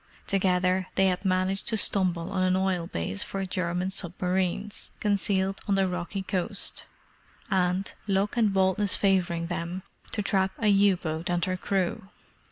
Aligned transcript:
Together 0.25 0.87
they 0.95 1.05
had 1.09 1.23
managed 1.23 1.67
to 1.67 1.77
stumble 1.77 2.31
on 2.31 2.41
an 2.41 2.55
oil 2.55 2.87
base 2.87 3.23
for 3.23 3.45
German 3.45 3.91
submarines, 3.91 4.89
concealed 4.99 5.61
on 5.67 5.75
the 5.75 5.87
rocky 5.87 6.23
coast; 6.23 6.85
and, 7.51 7.93
luck 8.07 8.35
and 8.35 8.51
boldness 8.51 8.95
favouring 8.95 9.45
them, 9.45 9.83
to 10.11 10.23
trap 10.23 10.51
a 10.57 10.69
U 10.69 10.97
boat 10.97 11.29
and 11.29 11.45
her 11.45 11.55
crew. 11.55 12.07